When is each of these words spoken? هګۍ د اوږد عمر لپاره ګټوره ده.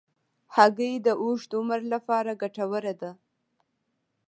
هګۍ 0.55 0.93
د 1.05 1.07
اوږد 1.21 1.51
عمر 1.59 1.81
لپاره 1.93 2.31
ګټوره 2.41 2.93
ده. 3.01 3.11